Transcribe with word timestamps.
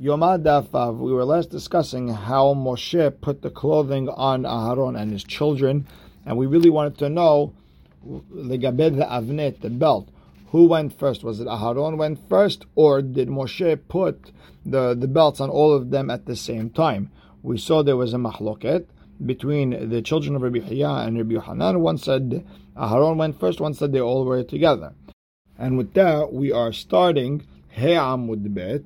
Yoma 0.00 0.40
Daf 0.40 0.68
Vav, 0.68 0.96
we 0.98 1.12
were 1.12 1.24
last 1.24 1.50
discussing 1.50 2.06
how 2.06 2.54
Moshe 2.54 3.20
put 3.20 3.42
the 3.42 3.50
clothing 3.50 4.08
on 4.08 4.44
Aharon 4.44 4.96
and 4.96 5.10
his 5.10 5.24
children, 5.24 5.88
and 6.24 6.36
we 6.36 6.46
really 6.46 6.70
wanted 6.70 6.96
to 6.98 7.08
know 7.08 7.52
the 8.04 8.56
Gabed 8.56 8.96
the 8.96 9.04
Avnet, 9.04 9.60
the 9.60 9.70
belt. 9.70 10.08
Who 10.52 10.66
went 10.66 10.96
first? 10.96 11.24
Was 11.24 11.40
it 11.40 11.48
Aharon 11.48 11.96
went 11.96 12.20
first, 12.28 12.64
or 12.76 13.02
did 13.02 13.26
Moshe 13.26 13.80
put 13.88 14.30
the, 14.64 14.94
the 14.94 15.08
belts 15.08 15.40
on 15.40 15.50
all 15.50 15.74
of 15.74 15.90
them 15.90 16.10
at 16.10 16.26
the 16.26 16.36
same 16.36 16.70
time? 16.70 17.10
We 17.42 17.58
saw 17.58 17.82
there 17.82 17.96
was 17.96 18.14
a 18.14 18.18
mahloket 18.18 18.86
between 19.26 19.90
the 19.90 20.00
children 20.00 20.36
of 20.36 20.42
Rabbi 20.42 20.60
Hiya 20.60 20.90
and 21.08 21.18
Rabbi 21.18 21.32
Yohanan. 21.32 21.80
One 21.80 21.98
said 21.98 22.46
Aharon 22.76 23.16
went 23.16 23.40
first, 23.40 23.60
one 23.60 23.74
said 23.74 23.90
they 23.90 24.00
all 24.00 24.24
were 24.24 24.44
together. 24.44 24.92
And 25.58 25.76
with 25.76 25.94
that, 25.94 26.32
we 26.32 26.52
are 26.52 26.72
starting 26.72 27.44
He'amud 27.70 28.54
Bet, 28.54 28.82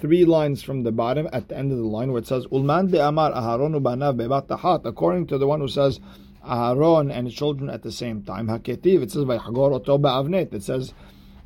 three 0.00 0.24
lines 0.24 0.62
from 0.62 0.82
the 0.82 0.92
bottom 0.92 1.28
at 1.32 1.48
the 1.48 1.56
end 1.56 1.72
of 1.72 1.78
the 1.78 1.84
line 1.84 2.12
where 2.12 2.20
it 2.20 2.26
says 2.26 2.46
Ulman 2.46 2.90
de 2.90 3.06
Amar 3.06 3.32
Aharon 3.32 3.80
banav 3.82 4.84
according 4.84 5.26
to 5.26 5.38
the 5.38 5.46
one 5.46 5.60
who 5.60 5.68
says 5.68 6.00
Aharon 6.44 7.12
and 7.12 7.26
his 7.26 7.34
children 7.34 7.68
at 7.68 7.82
the 7.82 7.92
same 7.92 8.22
time. 8.22 8.48
Haketiv, 8.48 9.02
it 9.02 9.10
says 9.10 9.24
Vayhagor 9.24 9.72
oto 9.72 9.98
ba'avnet. 9.98 10.52
It 10.54 10.62
says 10.62 10.94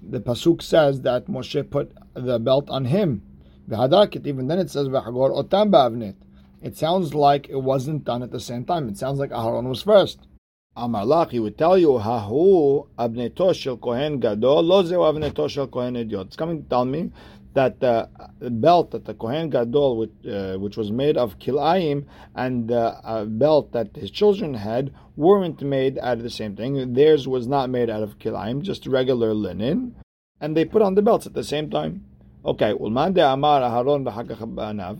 the 0.03 0.21
pasuk 0.21 0.62
says 0.62 1.01
that 1.03 1.27
Moshe 1.27 1.69
put 1.71 1.93
the 2.15 2.39
belt 2.39 2.69
on 2.71 2.85
him. 2.85 3.23
V'hadar 3.69 4.27
Even 4.27 4.49
then 4.49 4.59
it 4.59 4.71
says 4.71 4.89
Vayhagor 4.89 5.37
otam 5.37 5.71
ba'avnet. 5.71 6.15
It 6.62 6.77
sounds 6.77 7.15
like 7.15 7.48
it 7.48 7.62
wasn't 7.62 8.05
done 8.05 8.23
at 8.23 8.31
the 8.31 8.41
same 8.41 8.65
time. 8.65 8.89
It 8.89 8.97
sounds 8.97 9.19
like 9.19 9.31
Aharon 9.31 9.69
was 9.69 9.83
first. 9.83 10.21
Amar 10.77 11.05
Lach, 11.05 11.31
he 11.31 11.39
would 11.39 11.59
tell 11.59 11.77
you, 11.77 11.98
Hahu 11.98 12.87
abneto 12.98 13.55
shel 13.55 13.77
kohen 13.77 14.21
gadol, 14.21 14.62
lo 14.62 14.83
zeu 14.83 15.48
shel 15.48 15.67
kohen 15.67 15.97
idiot. 15.97 16.29
It's 16.29 16.37
coming 16.37 16.62
to 16.62 16.69
tell 16.69 16.87
me 16.87 17.11
that 17.55 17.80
the 17.80 18.09
belt 18.41 18.91
that 18.92 19.05
the 19.05 19.15
Kohen 19.15 19.51
Gadol, 19.51 19.97
which, 19.98 20.11
uh, 20.27 20.56
which 20.56 20.77
was 20.77 20.91
made 20.91 21.16
of 21.16 21.38
kilayim, 21.38 22.06
and 22.34 22.69
the 22.69 22.97
uh, 23.05 23.25
belt 23.25 23.72
that 23.72 23.97
his 23.97 24.11
children 24.11 24.55
had 24.55 24.92
weren't 25.17 25.61
made 25.62 25.98
out 25.98 26.19
of 26.19 26.22
the 26.22 26.31
same 26.31 26.56
thing. 26.56 26.94
Theirs 26.94 27.28
was 27.28 27.47
not 27.47 27.70
made 27.70 27.91
out 27.91 28.03
of 28.03 28.19
kilayim, 28.19 28.62
just 28.62 28.86
regular 28.86 29.34
linen, 29.34 29.94
and 30.41 30.56
they 30.56 30.64
put 30.64 30.83
on 30.83 30.94
the 30.94 31.03
belts 31.03 31.27
at 31.27 31.34
the 31.34 31.44
same 31.44 31.70
time. 31.70 32.05
Okay, 32.44 32.72
Ulman 32.72 33.14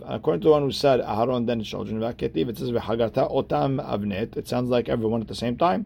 According 0.07 0.41
to 0.43 0.49
one 0.49 0.61
who 0.61 0.71
said 0.71 1.01
Aharon 1.01 1.45
then 1.45 1.59
his 1.59 1.67
children 1.67 2.01
it 2.01 2.57
says 2.57 2.69
otam 2.69 3.85
avnet. 3.85 4.37
It 4.37 4.47
sounds 4.47 4.69
like 4.69 4.87
everyone 4.87 5.19
at 5.19 5.27
the 5.27 5.35
same 5.35 5.57
time. 5.57 5.85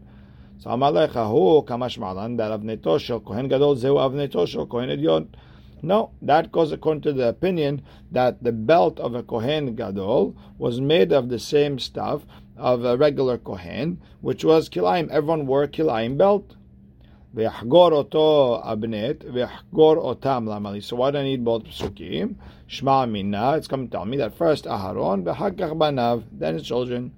So 0.59 0.69
Amar 0.69 0.91
lechahu 0.91 1.65
kamash 1.65 2.37
that 2.37 2.52
avneto 2.52 3.25
Kohen 3.25 3.47
Gadol 3.47 3.75
zeu 3.75 3.95
avneto 3.95 4.69
Kohen 4.69 4.89
Edion. 4.89 5.29
No, 5.82 6.10
that 6.22 6.52
goes 6.52 6.70
according 6.70 7.02
to 7.02 7.12
the 7.12 7.28
opinion 7.28 7.82
that 8.12 8.42
the 8.42 8.52
belt 8.52 9.00
of 9.00 9.14
a 9.14 9.22
Kohen 9.22 9.74
Gadol 9.74 10.36
was 10.56 10.80
made 10.80 11.12
of 11.12 11.28
the 11.28 11.41
same 11.41 11.78
stuff 11.78 12.22
of 12.56 12.84
a 12.84 12.96
regular 12.96 13.36
Kohen, 13.36 14.00
which 14.20 14.44
was 14.44 14.68
kilayim. 14.68 15.10
Everyone 15.10 15.46
wore 15.46 15.64
a 15.64 15.68
kilayim 15.68 16.16
belt. 16.16 16.56
ויחגור 17.34 17.92
אותו 17.92 18.60
הבנט, 18.64 19.24
ויחגור 19.32 19.96
אותם 19.96 20.48
למali. 20.48 20.82
So 20.82 20.96
why 20.96 21.10
do 21.10 21.18
I 21.18 21.22
need 21.22 21.42
both 21.42 21.64
psukim? 21.64 22.34
Shma 22.68 23.10
mina, 23.10 23.56
it's 23.56 23.66
coming 23.66 23.88
to 23.88 23.96
tell 23.96 24.05
me 24.05 24.18
that 24.18 24.34
first 24.34 24.66
Aharon, 24.66 25.24
ואחר 25.24 25.77
banav, 25.77 26.24
then 26.30 26.55
his 26.55 26.66
children. 26.66 27.12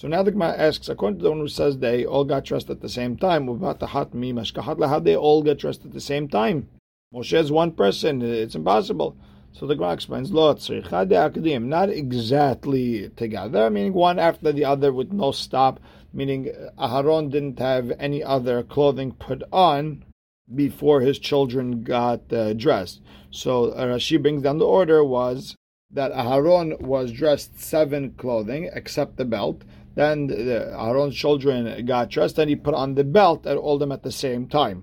So 0.00 0.08
now 0.08 0.22
the 0.22 0.32
Gemara 0.32 0.56
asks, 0.56 0.88
according 0.88 1.18
to 1.18 1.24
the 1.24 1.30
one 1.30 1.40
who 1.40 1.48
says 1.48 1.76
they 1.76 2.06
all 2.06 2.24
got 2.24 2.44
dressed 2.44 2.70
at 2.70 2.80
the 2.80 2.88
same 2.88 3.18
time, 3.18 3.46
how 3.60 4.98
they 4.98 5.14
all 5.14 5.42
get 5.42 5.58
dressed 5.58 5.84
at 5.84 5.92
the 5.92 6.00
same 6.00 6.26
time? 6.26 6.68
Moshe 7.15 7.39
is 7.39 7.51
one 7.51 7.71
person, 7.71 8.21
it's 8.21 8.55
impossible. 8.55 9.15
So 9.53 9.65
the 9.65 9.75
Gemara 9.75 9.93
explains, 9.93 10.31
not 10.31 11.89
exactly 11.89 13.09
together, 13.15 13.69
meaning 13.69 13.93
one 13.93 14.19
after 14.19 14.51
the 14.51 14.65
other 14.65 14.91
with 14.91 15.13
no 15.13 15.31
stop 15.31 15.79
meaning 16.15 16.49
Aharon 16.79 17.29
didn't 17.29 17.59
have 17.59 17.91
any 17.99 18.23
other 18.23 18.63
clothing 18.63 19.11
put 19.11 19.43
on 19.51 20.05
before 20.53 21.01
his 21.01 21.19
children 21.19 21.83
got 21.83 22.31
uh, 22.31 22.53
dressed. 22.53 23.01
So 23.31 23.71
Rashi 23.71 24.21
brings 24.21 24.41
down 24.41 24.57
the 24.57 24.65
order 24.65 25.03
was 25.03 25.55
that 25.91 26.13
Aharon 26.13 26.79
was 26.79 27.11
dressed 27.11 27.59
seven 27.59 28.11
clothing 28.11 28.69
except 28.73 29.17
the 29.17 29.25
belt. 29.25 29.63
Then 29.95 30.27
the, 30.27 30.73
Aharon's 30.73 31.15
children 31.15 31.85
got 31.85 32.09
dressed, 32.09 32.37
and 32.39 32.49
he 32.49 32.55
put 32.55 32.73
on 32.73 32.95
the 32.95 33.03
belt 33.03 33.45
and 33.45 33.59
all 33.59 33.77
them 33.77 33.91
at 33.91 34.03
the 34.03 34.11
same 34.11 34.47
time. 34.47 34.81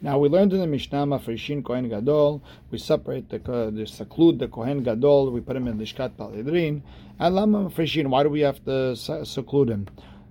Now 0.00 0.18
we 0.18 0.28
learned 0.28 0.52
in 0.52 0.60
the 0.60 0.66
Mishnah 0.66 1.06
Mafrishin 1.06 1.64
Kohen 1.64 1.88
Gadol, 1.88 2.42
we 2.70 2.78
separate 2.78 3.30
the, 3.30 3.38
the 3.72 3.86
seclude 3.86 4.38
the 4.38 4.48
Kohen 4.48 4.82
Gadol, 4.82 5.30
we 5.30 5.40
put 5.40 5.56
him 5.56 5.66
in 5.66 5.78
Lishkat 5.78 6.10
Palidrin, 6.10 6.82
and 7.18 7.34
Lama 7.34 7.70
Mafrishin, 7.70 8.08
why 8.08 8.22
do 8.22 8.28
we 8.28 8.40
have 8.40 8.62
to 8.64 8.96
seclude 8.96 9.70
him? 9.70 9.88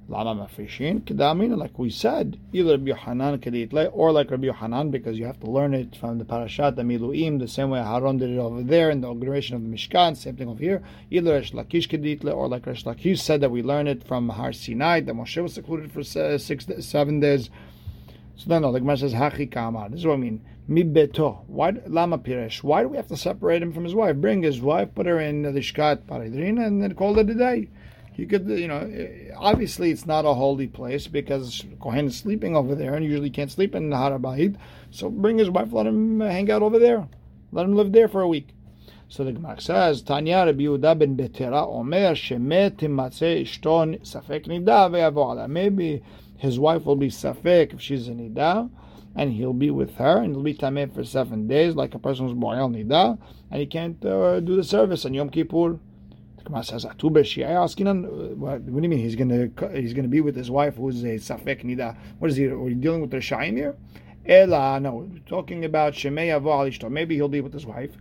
Lama 0.09 0.46
mafrishin 0.46 1.00
kedamin, 1.01 1.57
like 1.57 1.79
we 1.79 1.90
said, 1.90 2.38
either 2.51 2.72
Rabbi 2.72 2.90
Yohanan 2.90 3.40
keditle 3.40 3.90
or 3.94 4.12
like 4.12 4.31
Rabbi 4.31 4.47
Yohanan, 4.47 4.91
because 4.91 5.18
you 5.18 5.25
have 5.25 5.40
to 5.40 5.50
learn 5.50 5.74
it 5.74 5.95
from 5.95 6.18
the 6.19 6.25
parashat, 6.25 6.75
the 6.75 6.81
miluim, 6.81 7.40
the 7.40 7.47
same 7.47 7.69
way 7.69 7.80
Haron 7.80 8.19
did 8.19 8.30
it 8.30 8.38
over 8.38 8.62
there 8.62 8.90
in 8.90 9.00
the 9.00 9.07
inauguration 9.07 9.56
of 9.56 9.63
the 9.63 9.69
Mishkan, 9.69 10.18
same 10.18 10.35
thing 10.35 10.50
over 10.50 10.59
here. 10.59 10.84
Either 11.09 11.31
Resh 11.31 11.53
Lakish 11.53 11.88
keditle 11.88 12.35
or 12.35 12.50
like 12.50 12.66
Resh 12.66 12.84
Lakish 12.84 13.19
said 13.19 13.40
that 13.40 13.50
we 13.51 13.63
learn 13.63 13.88
it 13.88 14.06
from 14.06 14.28
Har 14.28 14.51
Sinai, 14.51 15.00
that 15.00 15.16
Moshe 15.16 15.41
was 15.41 15.53
secluded 15.53 15.90
for 15.94 16.03
six, 16.03 16.68
seven 16.80 17.22
days. 17.22 17.50
So 18.35 18.49
then, 18.49 18.63
no, 18.63 18.71
the 18.71 18.79
Gemara 18.79 18.97
says 18.97 19.13
Hachi 19.13 19.51
Kamar. 19.51 19.89
This 19.89 20.01
is 20.01 20.07
what 20.07 20.16
I 20.16 20.17
mean. 20.17 20.44
Mibeto. 20.69 21.44
Why 21.47 21.73
Lama 21.88 22.17
Piresh? 22.17 22.63
Why 22.63 22.81
do 22.81 22.89
we 22.89 22.97
have 22.97 23.07
to 23.09 23.17
separate 23.17 23.61
him 23.61 23.73
from 23.73 23.83
his 23.83 23.94
wife? 23.94 24.16
Bring 24.16 24.44
his 24.44 24.61
wife, 24.61 24.95
put 24.95 25.05
her 25.05 25.19
in 25.19 25.44
the 25.44 25.51
Shkat 25.51 26.03
Paridrin, 26.03 26.66
and 26.66 26.81
then 26.81 26.95
call 26.95 27.17
it 27.19 27.29
a 27.29 27.35
day. 27.35 27.69
You 28.16 28.27
could, 28.27 28.47
you 28.47 28.67
know, 28.67 28.79
eh, 28.79 29.31
obviously 29.35 29.91
it's 29.91 30.05
not 30.05 30.25
a 30.25 30.33
holy 30.33 30.67
place 30.67 31.07
because 31.07 31.66
Kohen 31.79 32.07
is 32.07 32.17
sleeping 32.17 32.55
over 32.55 32.75
there 32.75 32.94
and 32.94 33.03
usually 33.03 33.29
can't 33.29 33.51
sleep 33.51 33.75
in 33.75 33.89
the 33.89 33.95
Harabahid. 33.95 34.57
So 34.91 35.09
bring 35.09 35.38
his 35.38 35.50
wife, 35.50 35.73
let 35.73 35.88
him 35.88 36.19
hang 36.19 36.50
out 36.51 36.61
over 36.61 36.77
there. 36.77 37.07
Let 37.51 37.65
him 37.65 37.75
live 37.75 37.91
there 37.91 38.07
for 38.07 38.21
a 38.21 38.27
week. 38.27 38.50
So 39.13 39.24
the 39.24 39.31
Gemara 39.31 39.62
says, 39.62 40.01
Tanya 40.01 40.38
Rabbi 40.38 40.63
Yehuda 40.63 40.97
ben 40.97 41.16
Betera 41.16 41.68
Omer 41.68 42.16
Shemet 42.16 42.78
Timatze 42.78 43.44
Ishton 43.44 44.00
Safek 44.00 44.47
Nida 44.47 44.90
ve'avo 44.90 45.47
Maybe 45.47 46.01
his 46.35 46.57
wife 46.57 46.85
will 46.85 46.96
be 46.96 47.09
Safek 47.09 47.75
if 47.75 47.79
she's 47.79 48.07
a 48.07 48.13
Nida, 48.13 48.72
and 49.16 49.31
he'll 49.31 49.53
be 49.53 49.69
with 49.69 49.94
her, 49.97 50.18
and 50.18 50.34
he'll 50.34 50.41
be 50.41 50.56
Tameh 50.56 50.91
for 50.91 51.03
seven 51.03 51.47
days, 51.47 51.75
like 51.75 51.94
a 51.94 52.00
person 52.00 52.28
who's 52.28 52.35
Boyal 52.35 52.72
Nida, 52.75 53.19
and 53.51 53.59
he 53.59 53.68
can't 53.68 54.03
uh, 54.03 54.40
do 54.40 54.56
the 54.56 54.63
service 54.63 55.06
on 55.06 55.13
Yom 55.13 55.30
Kippur. 55.30 55.78
The 56.38 56.44
Gemara 56.45 56.63
says, 56.63 56.84
"Atu 56.84 57.12
b'shi'ai 57.12 58.35
What 58.35 58.66
do 58.66 58.72
you 58.74 58.90
mean 58.90 58.97
he's 58.97 59.16
gonna 59.16 59.47
he's 59.75 59.94
gonna 59.94 60.07
be 60.07 60.22
with 60.22 60.35
his 60.35 60.50
wife 60.50 60.78
who's 60.78 61.03
a 61.03 61.18
safek 61.19 61.63
nida? 61.63 61.95
What 62.18 62.31
is 62.31 62.38
he? 62.38 62.47
Are 62.47 62.68
you 62.68 62.74
dealing 62.74 63.01
with 63.01 63.12
the 63.12 63.18
shayim 63.18 63.57
here? 63.57 63.75
Ela, 64.25 64.80
no, 64.80 65.07
we're 65.12 65.19
talking 65.28 65.66
about 65.66 65.94
shemei 65.94 66.30
avo 66.30 66.90
Maybe 66.90 67.13
he'll 67.13 67.28
be 67.28 67.41
with 67.41 67.53
his 67.53 67.66
wife, 67.66 67.91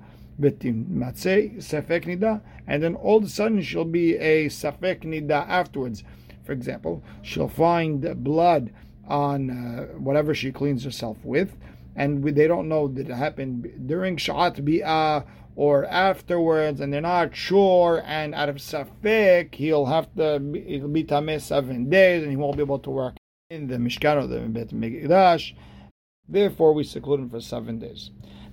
betim 0.40 0.86
matzei 0.86 1.56
safek 1.56 2.04
nida, 2.04 2.40
and 2.66 2.82
then 2.82 2.94
all 2.94 3.18
of 3.18 3.24
a 3.24 3.28
sudden 3.28 3.62
she'll 3.62 3.84
be 3.84 4.16
a 4.16 4.46
safek 4.46 5.02
nida 5.02 5.46
afterwards. 5.48 6.02
For 6.44 6.52
example, 6.52 7.02
she'll 7.22 7.48
find 7.48 8.24
blood 8.24 8.72
on 9.06 9.50
uh, 9.50 9.84
whatever 9.98 10.34
she 10.34 10.52
cleans 10.52 10.84
herself 10.84 11.18
with, 11.24 11.56
and 11.94 12.24
they 12.24 12.46
don't 12.46 12.68
know 12.68 12.88
that 12.88 13.08
it 13.08 13.14
happened 13.14 13.86
during 13.86 14.16
Sha'at 14.16 14.56
Bi'ah 14.64 15.24
or 15.54 15.84
afterwards, 15.84 16.80
and 16.80 16.92
they're 16.92 17.00
not 17.00 17.36
sure, 17.36 18.02
and 18.06 18.34
out 18.34 18.48
of 18.48 18.56
Safek, 18.56 19.54
he'll 19.54 19.86
have 19.86 20.12
to, 20.16 20.36
it'll 20.66 20.88
be 20.88 21.04
Tameh 21.04 21.40
seven 21.40 21.90
days, 21.90 22.22
and 22.22 22.30
he 22.30 22.36
won't 22.36 22.56
be 22.56 22.62
able 22.62 22.78
to 22.78 22.90
work 22.90 23.14
in 23.50 23.66
the 23.66 23.76
Mishkan 23.76 24.22
or 24.22 24.26
the 24.26 24.40
Bet 24.40 24.68
Mikdash. 24.68 25.54
Therefore, 26.26 26.72
we 26.72 26.84
seclude 26.84 27.20
him 27.20 27.28
for 27.28 27.40
seven 27.40 27.78
days. 27.78 28.10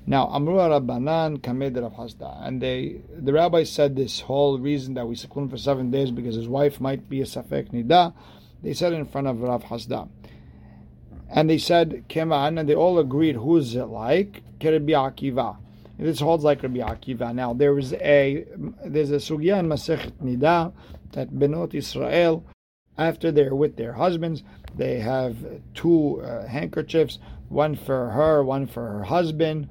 Now, 0.09 0.27
Amru 0.33 0.55
Rabbanan 0.55 1.39
Kamed 1.43 1.79
Rav 1.79 1.93
Hasda, 1.93 2.47
and 2.47 2.59
they, 2.59 3.01
the 3.15 3.31
rabbi 3.31 3.63
said 3.63 3.95
this 3.95 4.21
whole 4.21 4.57
reason 4.57 4.95
that 4.95 5.07
we 5.07 5.15
him 5.15 5.49
for 5.49 5.57
seven 5.57 5.91
days 5.91 6.09
because 6.09 6.33
his 6.33 6.47
wife 6.47 6.81
might 6.81 7.07
be 7.07 7.21
a 7.21 7.25
Safek 7.25 7.69
Nida. 7.69 8.15
They 8.63 8.73
said 8.73 8.93
in 8.93 9.05
front 9.05 9.27
of 9.27 9.39
Rav 9.39 9.65
Hasda. 9.65 10.09
And 11.29 11.47
they 11.47 11.59
said, 11.59 12.05
Keman, 12.09 12.59
and 12.59 12.67
they 12.67 12.73
all 12.73 12.97
agreed, 12.97 13.35
who 13.35 13.57
is 13.57 13.75
it 13.75 13.85
like? 13.85 14.41
Kerebi 14.57 14.93
Akiva. 14.93 15.57
This 15.99 16.21
holds 16.21 16.43
like 16.43 16.63
Rabbi 16.63 16.79
Akiva. 16.79 17.35
Now 17.35 17.53
there 17.53 17.77
is 17.77 17.93
a 17.93 18.45
there's 18.83 19.11
a 19.11 19.17
sugya 19.17 19.59
in 19.59 19.67
Masechet 19.67 20.13
Nida 20.23 20.73
that 21.11 21.29
Benot 21.29 21.75
Israel, 21.75 22.43
after 22.97 23.31
they're 23.31 23.53
with 23.53 23.75
their 23.75 23.93
husbands, 23.93 24.41
they 24.75 25.01
have 25.01 25.37
two 25.75 26.19
uh, 26.21 26.47
handkerchiefs, 26.47 27.19
one 27.49 27.75
for 27.75 28.09
her, 28.09 28.43
one 28.43 28.65
for 28.65 28.87
her 28.87 29.03
husband, 29.03 29.69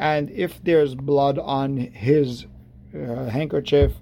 and 0.00 0.30
if 0.30 0.60
there's 0.64 0.96
blood 0.96 1.38
on 1.38 1.76
his 1.76 2.46
uh, 2.92 3.26
handkerchief, 3.26 3.92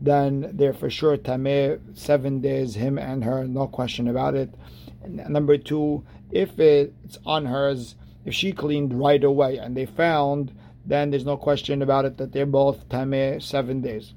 then 0.00 0.50
they're 0.54 0.72
for 0.72 0.88
sure 0.88 1.18
tameh 1.18 1.78
seven 1.94 2.40
days, 2.40 2.76
him 2.76 2.98
and 2.98 3.24
her, 3.24 3.46
no 3.46 3.66
question 3.66 4.08
about 4.08 4.34
it. 4.34 4.54
And 5.02 5.28
number 5.28 5.58
two, 5.58 6.04
if 6.30 6.58
it's 6.58 7.18
on 7.26 7.44
hers, 7.46 7.94
if 8.24 8.32
she 8.32 8.52
cleaned 8.52 8.98
right 8.98 9.22
away 9.22 9.58
and 9.58 9.76
they 9.76 9.84
found 9.84 10.52
then 10.84 11.10
there's 11.10 11.24
no 11.24 11.36
question 11.36 11.82
about 11.82 12.04
it 12.04 12.16
that 12.16 12.32
they're 12.32 12.46
both 12.46 12.88
tameh 12.88 13.40
seven 13.42 13.80
days. 13.80 14.14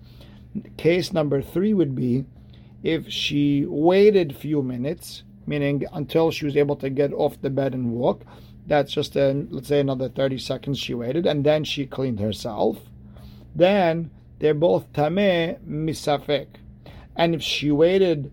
Case 0.77 1.13
number 1.13 1.41
three 1.41 1.73
would 1.73 1.95
be 1.95 2.25
if 2.81 3.09
she 3.09 3.65
waited 3.67 4.31
a 4.31 4.35
few 4.35 4.61
minutes, 4.61 5.23
meaning 5.45 5.85
until 5.93 6.31
she 6.31 6.45
was 6.45 6.57
able 6.57 6.75
to 6.77 6.89
get 6.89 7.13
off 7.13 7.41
the 7.41 7.49
bed 7.49 7.73
and 7.73 7.91
walk. 7.91 8.23
That's 8.67 8.91
just 8.91 9.15
a, 9.15 9.45
let's 9.49 9.67
say 9.67 9.79
another 9.79 10.09
30 10.09 10.39
seconds 10.39 10.79
she 10.79 10.93
waited, 10.93 11.25
and 11.25 11.43
then 11.43 11.63
she 11.63 11.85
cleaned 11.85 12.19
herself. 12.19 12.77
Then 13.55 14.09
they're 14.39 14.53
both 14.53 14.91
tameh 14.91 15.59
misafek. 15.59 16.47
And 17.15 17.35
if 17.35 17.41
she 17.41 17.71
waited, 17.71 18.31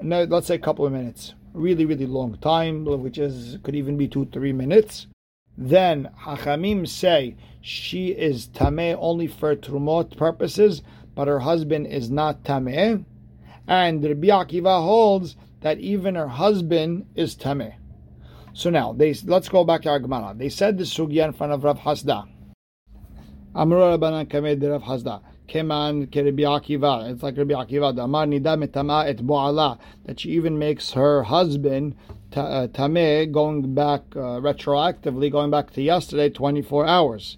no, 0.00 0.24
let's 0.24 0.46
say 0.46 0.56
a 0.56 0.58
couple 0.58 0.86
of 0.86 0.92
minutes, 0.92 1.34
really, 1.52 1.84
really 1.86 2.06
long 2.06 2.36
time, 2.38 2.84
which 2.84 3.18
is 3.18 3.58
could 3.62 3.74
even 3.74 3.96
be 3.96 4.08
two, 4.08 4.26
three 4.26 4.52
minutes, 4.52 5.06
then 5.56 6.10
Hachamim 6.20 6.86
say 6.86 7.34
she 7.62 8.08
is 8.08 8.48
tameh 8.48 8.96
only 8.98 9.26
for 9.26 9.56
trumot 9.56 10.16
purposes, 10.16 10.82
but 11.14 11.28
her 11.28 11.40
husband 11.40 11.86
is 11.86 12.10
not 12.10 12.44
tameh. 12.44 13.04
And 13.66 14.04
Rabbi 14.04 14.28
Akiva 14.28 14.84
holds 14.84 15.34
that 15.62 15.80
even 15.80 16.14
her 16.14 16.28
husband 16.28 17.06
is 17.14 17.34
tameh. 17.34 17.74
So 18.56 18.70
now, 18.70 18.94
they, 18.94 19.12
let's 19.26 19.50
go 19.50 19.64
back 19.64 19.82
to 19.82 19.90
our 19.90 19.98
Gemara. 19.98 20.32
They 20.34 20.48
said 20.48 20.78
the 20.78 20.84
sugya 20.84 21.26
in 21.26 21.34
front 21.34 21.52
of 21.52 21.62
Rav 21.62 21.78
Hasda. 21.78 22.26
Amru 23.54 23.78
Rabbanan 23.78 24.30
Kamed 24.30 24.62
Rav 24.62 24.82
Hasda. 24.82 25.20
Keman 25.46 26.06
Rabbi 26.06 26.42
Akiva. 26.42 27.12
It's 27.12 27.22
like 27.22 27.36
Rabbi 27.36 27.52
Akiva. 27.52 28.02
Amar 28.02 28.24
Nida 28.24 28.56
Metama 28.56 29.06
et 29.06 29.18
Boala. 29.18 29.78
That 30.06 30.20
she 30.20 30.30
even 30.30 30.58
makes 30.58 30.92
her 30.92 31.24
husband 31.24 31.96
uh, 32.34 32.68
Tameh 32.68 33.30
going 33.30 33.74
back 33.74 34.00
uh, 34.12 34.40
retroactively, 34.40 35.30
going 35.30 35.50
back 35.50 35.70
to 35.72 35.82
yesterday, 35.82 36.30
24 36.30 36.86
hours. 36.86 37.36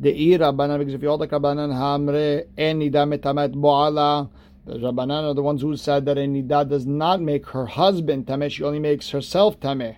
The 0.00 0.10
Rabbanan, 0.36 0.80
because 0.80 0.94
if 0.94 1.02
you 1.02 1.10
hold 1.10 1.20
the 1.20 1.28
Rabbanan 1.28 1.72
Hamre, 1.72 2.44
En 2.58 2.80
Nida 2.80 3.06
Metama 3.06 3.44
et 3.44 3.52
Boala. 3.52 4.28
The 4.66 4.78
Rabbanan 4.78 5.30
are 5.30 5.34
the 5.34 5.42
ones 5.42 5.62
who 5.62 5.76
said 5.76 6.06
that 6.06 6.18
a 6.18 6.22
Nida 6.22 6.68
does 6.68 6.86
not 6.86 7.22
make 7.22 7.46
her 7.50 7.66
husband 7.66 8.26
Tameh, 8.26 8.50
she 8.50 8.64
only 8.64 8.80
makes 8.80 9.10
herself 9.10 9.60
Tameh. 9.60 9.94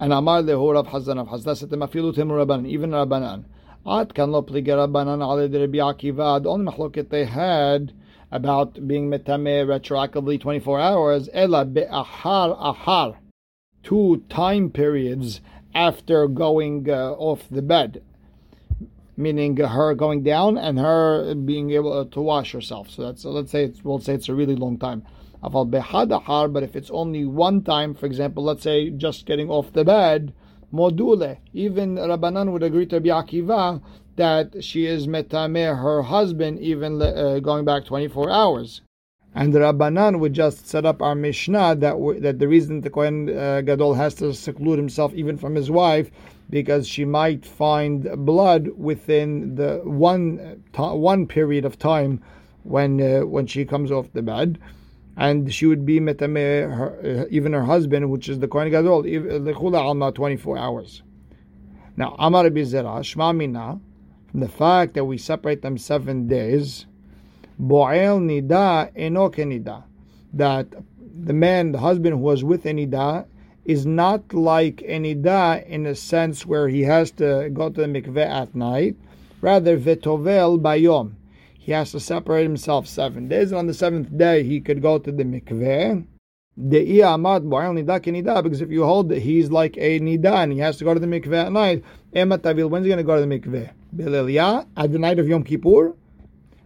And 0.00 0.14
Amar 0.14 0.40
lehu 0.40 0.72
Rav 0.72 0.86
Hazan 0.86 1.20
of 1.20 1.28
Hazda 1.28 1.54
said 1.58 1.68
Mafilu 1.68 2.14
Timur 2.14 2.44
Rabbanan, 2.44 2.66
even 2.66 2.90
Rabbanan. 2.90 3.44
Ad 3.86 4.14
kan 4.14 4.32
lo 4.32 4.42
pliga 4.42 4.88
Rabbanan 4.88 5.20
ale 5.22 5.60
Rabbi 5.60 5.76
Akiva. 5.76 6.42
The 6.42 6.48
only 6.48 6.72
machloket 6.72 7.10
they 7.10 7.26
had 7.26 7.92
about 8.32 8.86
being 8.88 9.10
metame 9.10 9.66
retroactively 9.66 10.40
24 10.40 10.80
hours, 10.80 11.28
ela 11.34 11.66
be'ahar 11.66 12.56
ahar, 12.58 13.16
two 13.82 14.24
time 14.30 14.70
periods 14.70 15.42
after 15.74 16.26
going 16.26 16.88
uh, 16.88 17.12
off 17.18 17.44
the 17.50 17.60
bed, 17.60 18.02
meaning 19.18 19.54
her 19.58 19.94
going 19.94 20.22
down 20.22 20.56
and 20.56 20.78
her 20.78 21.34
being 21.34 21.72
able 21.72 22.06
to 22.06 22.20
wash 22.22 22.52
herself. 22.52 22.88
So 22.88 23.02
that's 23.02 23.22
let's 23.26 23.50
say 23.50 23.64
it's, 23.64 23.84
we'll 23.84 23.98
say 23.98 24.14
it's 24.14 24.30
a 24.30 24.34
really 24.34 24.56
long 24.56 24.78
time. 24.78 25.04
But 25.42 26.62
if 26.62 26.76
it's 26.76 26.90
only 26.90 27.24
one 27.24 27.62
time, 27.62 27.94
for 27.94 28.06
example, 28.06 28.44
let's 28.44 28.62
say 28.62 28.90
just 28.90 29.26
getting 29.26 29.50
off 29.50 29.72
the 29.72 29.84
bed, 29.84 30.32
module. 30.72 31.38
Even 31.52 31.96
Rabbanan 31.96 32.52
would 32.52 32.62
agree 32.62 32.86
to 32.86 33.00
be 33.00 33.10
Akiva 33.10 33.82
that 34.16 34.62
she 34.62 34.86
is 34.86 35.06
metameh 35.06 35.80
her 35.80 36.02
husband, 36.02 36.60
even 36.60 37.00
uh, 37.00 37.38
going 37.40 37.64
back 37.64 37.84
24 37.84 38.30
hours. 38.30 38.82
And 39.34 39.54
Rabbanan 39.54 40.18
would 40.18 40.32
just 40.32 40.66
set 40.66 40.84
up 40.84 41.00
our 41.00 41.14
Mishnah 41.14 41.76
that 41.76 41.92
w- 41.92 42.20
that 42.20 42.40
the 42.40 42.48
reason 42.48 42.80
the 42.80 42.90
Kohen 42.90 43.30
uh, 43.30 43.60
Gadol 43.60 43.94
has 43.94 44.14
to 44.16 44.34
seclude 44.34 44.78
himself 44.78 45.14
even 45.14 45.36
from 45.36 45.54
his 45.54 45.70
wife 45.70 46.10
because 46.50 46.88
she 46.88 47.04
might 47.04 47.46
find 47.46 48.08
blood 48.26 48.70
within 48.76 49.54
the 49.54 49.82
one 49.84 50.60
uh, 50.76 50.96
one 50.96 51.28
period 51.28 51.64
of 51.64 51.78
time 51.78 52.20
when 52.64 53.00
uh, 53.00 53.24
when 53.24 53.46
she 53.46 53.64
comes 53.64 53.92
off 53.92 54.12
the 54.12 54.22
bed 54.22 54.58
and 55.16 55.52
she 55.52 55.66
would 55.66 55.84
be 55.84 56.00
metameh 56.00 56.74
her, 56.74 57.22
uh, 57.22 57.24
even 57.30 57.52
her 57.52 57.64
husband, 57.64 58.10
which 58.10 58.28
is 58.28 58.38
the 58.38 58.48
Kohen 58.48 58.70
Gadol, 58.70 59.02
lechula 59.02 59.80
alma 59.80 60.12
24 60.12 60.58
hours. 60.58 61.02
Now, 61.96 62.16
Amar 62.18 62.44
Bizera, 62.44 63.00
Shma 63.00 63.36
Mina, 63.36 63.80
from 64.30 64.40
the 64.40 64.48
fact 64.48 64.94
that 64.94 65.04
we 65.04 65.18
separate 65.18 65.62
them 65.62 65.76
seven 65.76 66.28
days, 66.28 66.86
Bo'el 67.60 68.20
Nida 68.20 68.90
Eno 68.96 69.28
Nida, 69.28 69.84
that 70.32 70.68
the 71.22 71.32
man, 71.32 71.72
the 71.72 71.78
husband 71.78 72.14
who 72.14 72.20
was 72.20 72.42
with 72.42 72.64
a 72.64 72.70
Nida, 72.70 73.26
is 73.64 73.84
not 73.84 74.32
like 74.32 74.82
a 74.82 74.98
Nida 74.98 75.66
in 75.66 75.84
a 75.86 75.94
sense 75.94 76.46
where 76.46 76.68
he 76.68 76.82
has 76.82 77.10
to 77.12 77.50
go 77.52 77.68
to 77.68 77.80
the 77.82 77.86
mikveh 77.86 78.26
at 78.26 78.54
night, 78.54 78.96
rather 79.42 79.78
Vetovel 79.78 80.58
Bayom 80.60 81.16
he 81.62 81.72
has 81.72 81.92
to 81.92 82.00
separate 82.00 82.44
himself 82.44 82.88
seven 82.88 83.28
days, 83.28 83.52
and 83.52 83.58
on 83.58 83.66
the 83.66 83.74
seventh 83.74 84.16
day 84.16 84.42
he 84.42 84.62
could 84.62 84.80
go 84.80 84.98
to 84.98 85.12
the 85.12 85.24
mikveh. 85.24 86.06
Because 86.56 88.60
if 88.60 88.70
you 88.70 88.84
hold 88.84 89.08
that 89.10 89.20
he's 89.20 89.50
like 89.50 89.76
a 89.76 90.00
nida 90.00 90.42
and 90.42 90.52
he 90.52 90.58
has 90.58 90.78
to 90.78 90.84
go 90.84 90.94
to 90.94 91.00
the 91.00 91.06
mikveh 91.06 91.44
at 91.46 91.52
night, 91.52 91.84
when's 92.12 92.84
he 92.84 92.88
going 92.88 92.96
to 92.96 93.04
go 93.04 93.20
to 93.20 93.26
the 93.26 93.38
mikveh? 93.38 93.70
At 94.76 94.92
the 94.92 94.98
night 94.98 95.18
of 95.18 95.28
Yom 95.28 95.44
Kippur? 95.44 95.92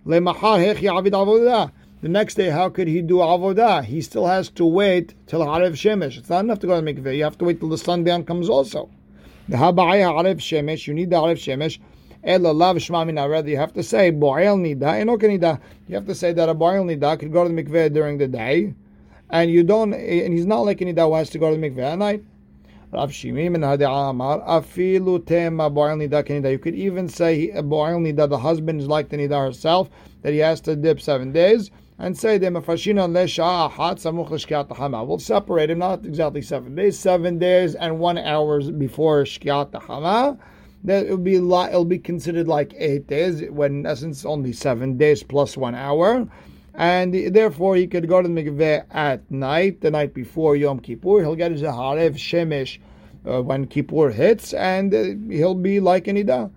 The 0.07 1.71
next 2.03 2.35
day, 2.35 2.51
how 2.51 2.69
could 2.69 2.87
he 2.87 3.03
do 3.03 3.17
avodah? 3.17 3.83
He 3.85 4.01
still 4.01 4.27
has 4.27 4.49
to 4.51 4.65
wait 4.65 5.15
till 5.27 5.41
Harev 5.41 5.73
Shemesh. 5.73 6.19
It's 6.19 6.31
not 6.31 6.45
enough 6.45 6.61
to 6.61 6.69
go 6.69 6.81
to 6.81 6.85
the 6.85 6.93
mikveh. 6.93 7.17
You 7.17 7.25
have 7.25 7.39
to 7.39 7.45
wait 7.45 7.59
till 7.59 7.69
the 7.69 7.79
sundown 7.79 8.23
comes 8.25 8.49
also. 8.49 8.91
The 9.49 9.57
Harev 9.57 10.39
Shemesh, 10.39 10.87
you 10.87 10.95
need 10.95 11.11
the 11.11 11.17
Harev 11.17 11.37
Shemesh. 11.37 11.81
Ela 12.25 12.53
lav 12.53 12.77
shma 12.77 13.31
Rather, 13.31 13.51
you 13.51 13.59
have 13.59 13.75
to 13.75 13.83
say 13.83 14.11
bo'el 14.11 14.59
nida 14.59 14.99
eno 14.99 15.19
nida. 15.19 15.61
You 15.87 15.97
have 15.97 16.07
to 16.07 16.15
say 16.15 16.33
that 16.33 16.49
a 16.49 16.55
bo'el 16.55 16.87
nida 16.87 17.19
could 17.19 17.31
go 17.31 17.47
to 17.47 17.55
the 17.55 17.63
mikveh 17.63 17.93
during 17.93 18.17
the 18.17 18.27
day, 18.27 18.73
and 19.29 19.51
you 19.51 19.63
don't. 19.63 19.93
And 19.93 20.33
he's 20.33 20.47
not 20.47 20.61
like 20.61 20.79
nida 20.79 21.07
who 21.07 21.15
has 21.17 21.29
to 21.31 21.39
go 21.39 21.55
to 21.55 21.61
the 21.61 21.71
mikveh 21.71 21.93
at 21.93 21.99
night. 21.99 22.25
Rav 22.93 23.11
Shimim 23.11 23.55
and 23.57 23.65
Hadi 23.65 23.85
Amar 23.85 24.41
afilu 24.41 25.27
tema 25.27 25.71
bo'el 25.71 26.09
nida 26.09 26.27
kenida. 26.27 26.51
You 26.51 26.59
could 26.59 26.75
even 26.75 27.11
say 27.11 27.49
bo'el 27.49 28.01
nida. 28.01 28.27
The 28.27 28.39
husband 28.39 28.81
is 28.81 28.87
like 28.87 29.11
the 29.11 29.19
nida 29.19 29.39
herself 29.47 29.91
that 30.23 30.33
he 30.33 30.39
has 30.39 30.63
to 30.63 30.77
dip 30.77 31.03
seven 31.03 31.31
days. 31.31 31.71
And 31.99 32.17
say 32.17 32.39
them 32.39 32.55
mafashina 32.55 33.07
lesha 33.07 33.71
hat 33.71 33.99
samuch 33.99 34.31
l'shkiat 34.31 34.75
hama. 34.75 35.05
We'll 35.05 35.19
separate 35.19 35.69
him 35.69 35.81
not 35.81 36.07
exactly 36.07 36.41
seven 36.41 36.75
days, 36.75 36.99
seven 36.99 37.39
days 37.39 37.75
and 37.75 37.99
one 37.99 38.17
hour 38.17 38.63
before 38.73 39.25
shkiat 39.25 39.75
hama 39.83 40.39
that 40.85 41.07
it'll 41.07 41.17
be 41.17 41.37
it'll 41.37 41.85
be 41.85 41.99
considered 41.99 42.47
like 42.47 42.75
eight 42.77 43.07
days 43.07 43.43
when 43.51 43.81
in 43.81 43.87
essence 43.87 44.25
only 44.25 44.53
seven 44.53 44.99
days 44.99 45.23
plus 45.23 45.57
one 45.57 45.75
hour, 45.75 46.29
and 46.75 47.15
therefore 47.35 47.75
he 47.77 47.87
could 47.87 48.07
go 48.09 48.21
to 48.21 48.29
the 48.29 48.35
mikveh 48.35 48.85
at 48.91 49.29
night, 49.31 49.81
the 49.81 49.91
night 49.91 50.13
before 50.13 50.57
Yom 50.57 50.81
Kippur. 50.81 51.21
He'll 51.21 51.37
get 51.37 51.53
his 51.53 51.63
harev 51.63 52.15
shemesh 52.15 52.79
uh, 53.27 53.43
when 53.43 53.67
Kippur 53.67 54.11
hits, 54.11 54.53
and 54.53 54.95
uh, 54.95 55.33
he'll 55.35 55.55
be 55.55 55.81
like 55.81 56.07
an 56.07 56.19
ida. 56.19 56.51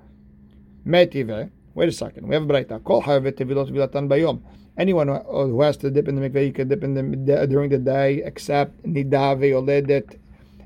Metive. 0.86 1.50
Wait 1.74 1.90
a 1.90 1.92
second. 1.92 2.28
We 2.28 2.36
have 2.36 2.44
a 2.44 2.48
brayta. 2.48 2.84
Kol 2.84 3.02
tevilot 3.02 3.72
vilatan 3.72 4.10
bayom. 4.10 4.42
Anyone 4.78 5.08
who 5.08 5.62
has 5.62 5.78
to 5.78 5.90
dip 5.90 6.08
in 6.08 6.16
the 6.16 6.30
mikveh, 6.30 6.44
he 6.44 6.52
could 6.52 6.70
dip 6.70 6.84
in 6.84 6.94
the 6.94 7.48
during 7.48 7.70
the 7.70 7.78
day, 7.78 8.22
except 8.24 8.84
nida 8.84 9.38
ve'oledet, 9.38 10.20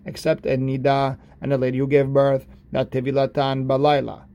except 0.05 0.45
a 0.45 0.57
nida 0.57 1.17
and 1.41 1.53
a 1.53 1.57
lady 1.57 1.77
who 1.77 1.87
gave 1.87 2.07
birth 2.07 2.45
that 2.71 2.91
tevilatan 2.91 3.67
balayla. 3.67 4.25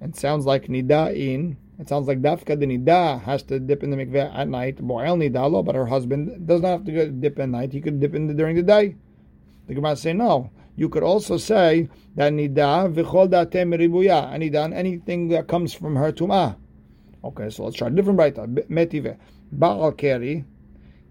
It 0.00 0.16
sounds 0.16 0.46
like 0.46 0.66
nida'in. 0.66 1.56
It 1.78 1.88
sounds 1.88 2.06
like 2.06 2.20
dafka 2.20 2.58
the 2.58 2.66
nida 2.66 3.20
has 3.22 3.42
to 3.44 3.58
dip 3.58 3.82
in 3.82 3.90
the 3.90 3.96
mikveh 3.96 4.34
at 4.34 4.48
night. 4.48 4.76
Bo'el 4.78 5.16
nidalo, 5.16 5.64
but 5.64 5.74
her 5.74 5.86
husband 5.86 6.46
does 6.46 6.60
not 6.60 6.68
have 6.68 6.84
to 6.84 6.92
go 6.92 7.08
dip 7.08 7.38
at 7.38 7.48
night. 7.48 7.72
He 7.72 7.80
could 7.80 8.00
dip 8.00 8.14
in 8.14 8.26
the, 8.26 8.34
during 8.34 8.56
the 8.56 8.62
day. 8.62 8.96
The 9.66 9.74
Gemara 9.74 9.96
say 9.96 10.12
no. 10.12 10.50
You 10.76 10.88
could 10.88 11.02
also 11.02 11.36
say 11.36 11.88
that 12.16 12.32
nida 12.32 12.92
v'chol 12.92 13.28
datem 13.28 13.76
ribuya. 13.76 14.32
Nida 14.38 14.72
anything 14.74 15.28
that 15.28 15.48
comes 15.48 15.72
from 15.72 15.96
her 15.96 16.12
tumah. 16.12 16.56
Okay, 17.24 17.50
so 17.50 17.64
let's 17.64 17.76
try 17.76 17.88
a 17.88 17.90
different 17.90 18.18
brayta. 18.18 18.68
Metive. 18.68 19.16
Baal 19.52 19.92
keri 19.92 20.44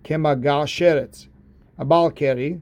kemaga 0.03 0.65
sheretz. 0.65 1.27
A 1.77 1.85
baal 1.85 2.11
keri 2.11 2.61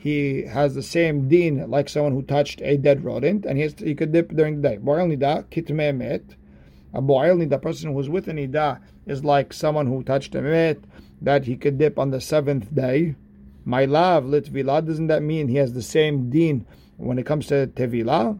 he 0.00 0.44
has 0.44 0.74
the 0.74 0.82
same 0.82 1.28
din 1.28 1.70
like 1.70 1.86
someone 1.86 2.12
who 2.12 2.22
touched 2.22 2.62
a 2.62 2.78
dead 2.78 3.04
rodent, 3.04 3.44
and 3.44 3.58
he, 3.58 3.64
has 3.64 3.74
he 3.78 3.94
could 3.94 4.12
dip 4.12 4.34
during 4.34 4.62
the 4.62 4.68
day. 4.70 4.78
Bo'el 4.78 5.14
nida 5.14 5.44
kitme 5.50 5.94
met. 5.94 6.22
A 6.94 7.02
bo'el 7.02 7.36
nida, 7.36 7.60
person 7.60 7.92
who's 7.92 8.08
with 8.08 8.26
a 8.26 8.32
nida, 8.32 8.80
is 9.04 9.26
like 9.26 9.52
someone 9.52 9.86
who 9.86 10.02
touched 10.02 10.34
a 10.34 10.40
met 10.40 10.78
that 11.20 11.44
he 11.44 11.54
could 11.54 11.76
dip 11.76 11.98
on 11.98 12.10
the 12.10 12.20
seventh 12.20 12.74
day. 12.74 13.14
My 13.66 13.84
love, 13.84 14.24
litvila, 14.24 14.86
doesn't 14.86 15.08
that 15.08 15.22
mean 15.22 15.48
he 15.48 15.56
has 15.56 15.74
the 15.74 15.82
same 15.82 16.30
din 16.30 16.64
when 16.96 17.18
it 17.18 17.26
comes 17.26 17.46
to 17.48 17.66
tevila? 17.66 18.38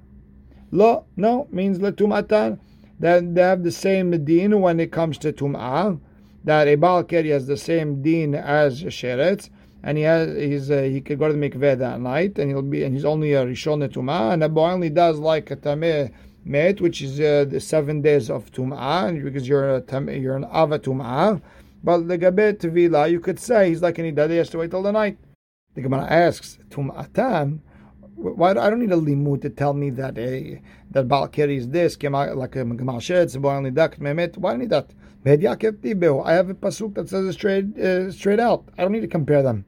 Lo, 0.70 1.04
no, 1.14 1.46
means 1.50 1.78
letumatan. 1.78 2.58
That 3.00 3.34
they 3.34 3.42
have 3.42 3.64
the 3.64 3.70
same 3.70 4.24
din 4.24 4.62
when 4.62 4.80
it 4.80 4.92
comes 4.92 5.18
to 5.18 5.30
tum'ah. 5.30 6.00
That 6.42 6.68
a 6.68 6.78
balkeri 6.78 7.32
has 7.32 7.46
the 7.46 7.58
same 7.58 8.00
din 8.00 8.34
as 8.34 8.82
sheretz 8.82 9.50
and 9.82 9.98
he 9.98 10.04
has 10.04 10.36
he's 10.36 10.70
uh, 10.70 10.82
he 10.82 11.00
could 11.00 11.18
go 11.18 11.28
to 11.28 11.34
the 11.34 11.50
mikveh 11.50 11.78
that 11.78 12.00
night, 12.00 12.38
and 12.38 12.50
he'll 12.50 12.62
be 12.62 12.84
and 12.84 12.94
he's 12.94 13.04
only 13.04 13.32
a 13.34 13.44
rishon 13.44 13.86
netuma, 13.86 14.32
and 14.32 14.44
Abu 14.44 14.60
only 14.60 14.90
does 14.90 15.18
like 15.18 15.50
a 15.50 15.56
tameh 15.56 16.12
met, 16.44 16.80
which 16.80 17.02
is 17.02 17.20
uh, 17.20 17.44
the 17.48 17.60
seven 17.60 18.00
days 18.02 18.30
of 18.30 18.50
tum'ah, 18.52 19.22
because 19.22 19.48
you're 19.48 19.76
a, 19.76 20.18
you're 20.18 20.36
an 20.36 20.44
ava 20.44 20.78
tum'ah. 20.78 21.40
But 21.82 22.08
the 22.08 22.18
gabet 22.18 22.58
tevila, 22.58 23.10
you 23.10 23.20
could 23.20 23.38
say 23.38 23.68
he's 23.68 23.82
like 23.82 23.98
an 23.98 24.04
idadi, 24.14 24.30
he 24.30 24.36
has 24.36 24.50
to 24.50 24.58
wait 24.58 24.70
till 24.70 24.82
the 24.82 24.92
night. 24.92 25.18
The 25.74 25.82
Gemara 25.82 26.04
asks, 26.04 26.58
tum'atan, 26.68 27.60
why 28.16 28.50
I 28.50 28.54
don't 28.68 28.80
need 28.80 28.92
a 28.92 28.96
limud 28.96 29.40
to 29.42 29.50
tell 29.50 29.72
me 29.72 29.90
that 29.90 30.18
a 30.18 30.56
uh, 30.56 30.58
that 30.90 31.08
Balkiri 31.08 31.56
is 31.56 31.68
this, 31.68 31.96
like 32.02 32.56
a 32.56 32.64
Gemal 32.64 33.00
Shed, 33.00 33.34
only 33.44 33.70
that 33.70 33.98
Mehmet. 33.98 34.36
Why 34.36 34.50
do 34.50 34.54
I 34.54 34.58
need 34.58 34.70
that? 34.70 34.90
I 35.24 36.32
have 36.32 36.50
a 36.50 36.54
pasuk 36.54 36.94
that 36.94 37.08
says 37.08 37.26
it 37.26 37.32
straight 37.34 37.78
uh, 37.78 38.10
straight 38.10 38.40
out. 38.40 38.64
I 38.76 38.82
don't 38.82 38.92
need 38.92 39.00
to 39.00 39.08
compare 39.08 39.42
them. 39.42 39.64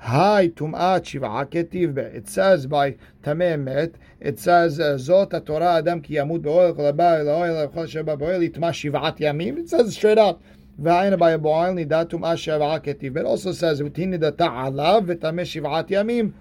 Hi 0.00 0.48
tum'at 0.48 1.04
shiv'a 1.04 1.46
ketiv 1.46 1.96
It 1.98 2.28
says 2.28 2.66
by 2.66 2.96
tamemet. 3.22 3.94
It 4.20 4.38
says 4.38 4.80
uh, 4.80 4.94
zot 4.94 5.44
Torah 5.44 5.76
adam 5.76 6.00
ki 6.00 6.14
yamut 6.14 6.42
be'oil 6.42 6.74
kolaba 6.74 7.20
eloil 7.20 7.68
chol 7.68 7.88
sheba 7.88 8.16
be'oil 8.16 8.40
itma 8.40 8.72
shiv'at 8.72 9.18
yamim. 9.18 9.58
It 9.58 9.68
says 9.68 9.94
straight 9.94 10.18
out. 10.18 10.40
By 10.78 11.10
bo'oil 11.10 11.74
nida 11.74 12.08
tum'at 12.08 12.36
shiv'a 12.36 12.80
ketiv. 12.82 13.16
It 13.16 13.26
also 13.26 13.52
says 13.52 13.80
v'tini 13.80 14.18
da 14.18 14.30
ta'alav 14.30 15.06
v'tameh 15.06 15.42
shiv'at 15.42 15.88
yamim. 15.88 16.32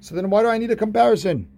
So 0.00 0.14
then 0.14 0.30
why 0.30 0.42
do 0.42 0.48
I 0.48 0.58
need 0.58 0.70
a 0.70 0.76
comparison? 0.76 1.48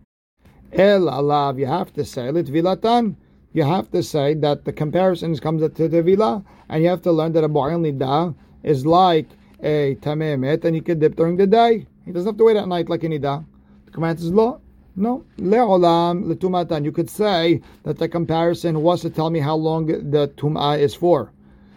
El 0.73 1.02
alav, 1.02 1.59
you 1.59 1.66
have 1.66 1.92
to 1.92 2.04
say 2.04 2.30
lit 2.30 2.47
vilatan. 2.47 3.14
You 3.52 3.64
have 3.64 3.90
to 3.90 4.02
say 4.02 4.35
that 4.35 4.64
the 4.64 4.73
comparison 4.73 5.37
comes 5.37 5.61
to 5.61 5.68
tevila, 5.68 6.44
and 6.71 6.82
you 6.82 6.88
have 6.88 7.02
to 7.02 7.12
learn 7.12 7.32
that 7.32 7.44
a 7.44 7.49
bo'il 7.49 7.92
nida 7.92 8.35
is 8.62 8.87
like 8.87 9.28
a 9.62 9.97
tamemet, 10.00 10.64
and 10.64 10.75
he 10.75 10.81
can 10.81 10.99
dip 10.99 11.16
during 11.16 11.37
the 11.37 11.47
day. 11.47 11.87
He 12.04 12.12
doesn't 12.12 12.28
have 12.28 12.37
to 12.37 12.45
wait 12.45 12.57
at 12.57 12.66
night 12.69 12.88
like 12.88 13.04
a 13.04 13.09
nida. 13.09 13.45
The 13.87 13.90
command 13.92 14.19
is 14.19 14.33
law. 14.33 14.61
No, 14.95 15.25
le'olam 15.38 16.25
letumatan. 16.25 16.85
You 16.85 16.92
could 16.92 17.09
say 17.09 17.62
that 17.85 17.99
the 17.99 18.09
comparison 18.09 18.83
was 18.83 19.00
to 19.02 19.11
tell 19.11 19.31
me 19.31 19.40
how 19.40 19.54
long 19.54 19.87
the 19.87 20.28
tum'ah 20.37 20.78
is 20.78 20.95
for, 20.95 21.33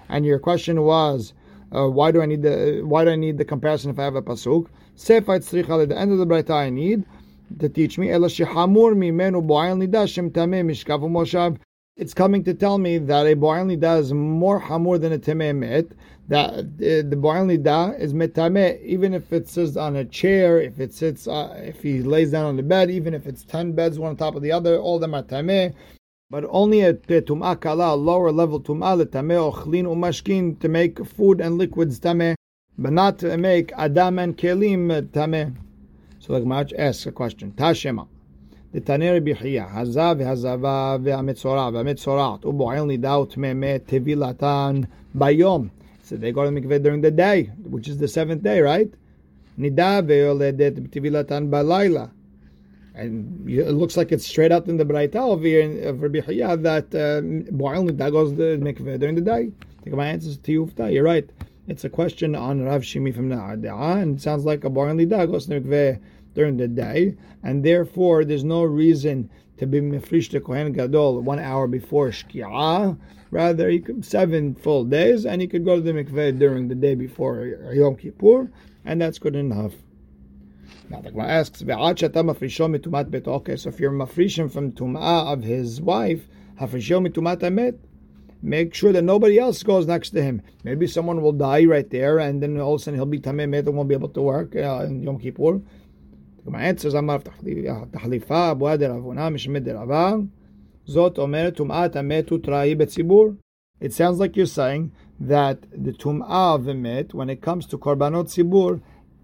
and 0.09 0.25
your 0.25 0.39
question 0.39 0.81
was, 0.81 1.33
uh, 1.71 1.87
why 1.87 2.11
do 2.11 2.21
I 2.21 2.25
need 2.25 2.41
the 2.41 2.81
why 2.83 3.05
do 3.05 3.11
I 3.11 3.15
need 3.15 3.37
the 3.37 3.45
comparison 3.45 3.91
if 3.91 3.99
I 3.99 4.03
have 4.03 4.15
a 4.15 4.21
pasuk? 4.21 4.67
Sefat 4.97 5.41
tzricha 5.41 5.83
at 5.83 5.89
the 5.89 5.97
end 5.97 6.11
of 6.11 6.17
the 6.17 6.25
brayta 6.25 6.51
I 6.51 6.69
need 6.69 7.05
to 7.59 7.69
teach 7.69 7.97
me. 7.97 8.11
Ela 8.11 8.27
shehamur 8.27 8.95
mimenu 8.95 9.45
bo'ayel 9.45 9.87
nida 9.87 10.07
shem 10.07 10.29
tameh 10.29 10.65
mishkav 10.65 11.01
moshav. 11.01 11.57
It's 11.97 12.13
coming 12.13 12.43
to 12.43 12.53
tell 12.53 12.77
me 12.77 12.97
that 12.97 13.25
a 13.25 13.35
bo'ayel 13.35 13.77
nida 13.77 13.99
is 13.99 14.11
more 14.13 14.61
hamur 14.61 14.99
than 14.99 15.13
a 15.13 15.17
tameh 15.17 15.55
met. 15.55 15.87
That 16.27 16.53
uh, 16.53 16.61
the 17.09 17.15
bo'ayel 17.15 17.57
nida 17.57 17.99
is 17.99 18.13
metame 18.13 18.81
even 18.83 19.13
if 19.13 19.31
it 19.31 19.47
sits 19.47 19.77
on 19.77 19.95
a 19.95 20.05
chair, 20.05 20.59
if 20.59 20.79
it 20.79 20.93
sits, 20.93 21.27
uh, 21.27 21.53
if 21.63 21.81
he 21.81 22.01
lays 22.01 22.31
down 22.31 22.45
on 22.45 22.57
the 22.57 22.63
bed, 22.63 22.91
even 22.91 23.13
if 23.13 23.25
it's 23.27 23.43
ten 23.43 23.71
beds 23.71 23.97
one 23.97 24.09
on 24.09 24.17
top 24.17 24.35
of 24.35 24.41
the 24.41 24.51
other, 24.51 24.77
all 24.77 24.95
of 24.95 25.01
them 25.01 25.13
are 25.13 25.23
tameh. 25.23 25.73
But 26.29 26.45
only 26.49 26.81
a 26.81 26.93
tum'ah 26.93 27.61
kala, 27.61 27.95
lower 27.95 28.31
level 28.31 28.59
tum'ah, 28.59 28.97
the 28.97 29.05
tameh 29.05 29.53
ochlin 29.53 29.85
umashkin, 29.85 30.59
to 30.59 30.67
make 30.67 31.05
food 31.05 31.39
and 31.39 31.57
liquids 31.57 31.99
tameh 31.99 32.35
but 32.77 32.91
not 32.91 33.19
to 33.19 33.37
make 33.37 33.71
Adam 33.77 34.19
and 34.19 34.37
Kelim 34.37 35.01
Tameh. 35.09 35.55
So 36.19 36.33
the 36.33 36.41
Gemara 36.41 36.67
asks 36.77 37.05
a 37.05 37.11
question. 37.11 37.53
Tashema. 37.53 38.07
The 38.75 38.81
Tanir 38.81 39.21
Bichia, 39.25 39.71
Hazav, 39.71 40.19
Hazava, 40.19 41.01
Ve'ametzora, 41.01 41.71
Ve'ametzorat, 41.71 42.41
Ubo'el 42.41 42.85
Nidao 42.91 43.25
Tmeme 43.31 43.79
Tevilatan 43.79 44.85
Bayom. 45.17 45.69
So 46.03 46.17
they 46.17 46.33
go 46.33 46.43
to 46.43 46.51
the 46.51 46.59
mikveh 46.59 46.83
during 46.83 46.99
the 46.99 47.09
day, 47.09 47.43
which 47.63 47.87
is 47.87 47.99
the 47.99 48.09
seventh 48.09 48.43
day, 48.43 48.59
right? 48.59 48.93
Nida 49.57 50.05
ve'oledet 50.05 50.89
Tevilatan 50.89 51.49
Balayla. 51.49 52.11
And 52.95 53.49
it 53.49 53.71
looks 53.71 53.95
like 53.95 54.11
it's 54.11 54.27
straight 54.27 54.51
out 54.51 54.67
in 54.67 54.75
the 54.75 54.83
Braita 54.83 55.15
over 55.21 55.47
here 55.47 55.61
in 55.61 56.01
Rabbi 56.01 56.19
Chaya 56.19 56.61
that 56.63 56.93
uh, 56.93 57.21
Bo'el 57.55 57.89
Nida 57.89 58.11
goes 58.11 58.31
to 58.31 58.35
the 58.35 58.57
mikveh 58.57 58.99
during 58.99 59.15
the 59.15 59.21
day. 59.21 59.51
Think 59.85 59.95
my 59.95 60.07
answer 60.07 60.27
is 60.27 60.37
Tiyufta. 60.39 60.91
You're 60.91 61.05
right. 61.05 61.29
It's 61.69 61.85
a 61.85 61.89
question 61.89 62.35
on 62.35 62.65
Rav 62.65 62.81
Shimi 62.81 63.15
from 63.15 63.29
Nehardea, 63.29 64.01
and 64.01 64.17
it 64.17 64.21
sounds 64.21 64.43
like 64.43 64.65
a 64.65 64.69
Bar 64.69 64.93
Lida 64.93 65.25
goes 65.27 65.45
to 65.45 65.61
mikveh 65.61 66.01
during 66.35 66.57
the 66.57 66.67
day, 66.67 67.15
and 67.41 67.63
therefore 67.63 68.23
there's 68.23 68.43
no 68.43 68.63
reason 68.63 69.29
to 69.57 69.65
be 69.65 69.79
mefrish 69.79 70.29
to 70.29 70.39
Kohen 70.39 70.73
Gadol 70.73 71.21
one 71.21 71.39
hour 71.39 71.67
before 71.67 72.09
Shki'ah. 72.09 72.97
Rather, 73.31 73.69
he 73.69 73.79
could 73.79 74.05
seven 74.05 74.53
full 74.53 74.83
days, 74.83 75.25
and 75.25 75.41
he 75.41 75.47
could 75.47 75.65
go 75.65 75.77
to 75.77 75.81
the 75.81 75.93
mikveh 75.93 76.37
during 76.37 76.67
the 76.67 76.75
day 76.75 76.93
before 76.95 77.45
Yom 77.73 77.95
Kippur, 77.95 78.51
and 78.83 79.01
that's 79.01 79.17
good 79.17 79.35
enough. 79.35 79.73
Now 80.89 81.01
the 81.01 81.11
Gemara 81.11 81.27
asks, 81.27 81.63
Okay, 81.63 81.71
so 83.55 83.69
if 83.69 83.79
you're 83.79 83.91
mafrishim 83.91 84.51
from 84.51 84.71
tum'ah 84.71 85.33
of 85.33 85.43
his 85.43 85.81
wife, 85.81 86.27
hafrishom 86.59 87.07
mitumat 87.07 87.41
amet, 87.41 87.79
make 88.41 88.75
sure 88.75 88.93
that 88.93 89.03
nobody 89.03 89.39
else 89.39 89.63
goes 89.63 89.87
next 89.87 90.11
to 90.11 90.21
him. 90.21 90.41
Maybe 90.63 90.85
someone 90.85 91.21
will 91.21 91.31
die 91.31 91.65
right 91.65 91.89
there, 91.89 92.19
and 92.19 92.43
then 92.43 92.59
all 92.59 92.75
of 92.75 92.81
a 92.81 92.83
sudden 92.83 92.99
he'll 92.99 93.07
be 93.07 93.19
tameh 93.19 93.43
and 93.43 93.75
won't 93.75 93.89
be 93.89 93.95
able 93.95 94.09
to 94.09 94.21
work 94.21 94.55
uh, 94.55 94.85
in 94.85 95.01
Yom 95.01 95.19
Kippur. 95.19 95.61
My 96.46 96.62
answer 96.62 96.88
is 96.88 96.94
Amar 96.94 97.18
תחליפה, 97.90 98.54
בואה 98.54 98.76
דרבונה, 98.76 99.30
משמד 99.30 99.64
דרבה, 99.64 100.14
זאת 100.86 101.18
אומרת 101.18 101.56
טומאת 101.56 101.96
המת 101.96 102.32
תראי 102.42 102.74
בציבור. 102.74 103.28
It 103.80 103.92
sounds 103.92 104.18
like 104.18 104.36
you're 104.36 104.46
saying 104.46 104.90
that 105.20 105.58
the 105.72 105.92
tum'ah 105.92 106.54
of 106.56 106.64
the 106.64 106.74
met, 106.74 107.14
when 107.14 107.30
it 107.30 107.40
comes 107.40 107.66
to 107.66 107.78
korbanot 107.78 108.26
tzibur, 108.26 108.80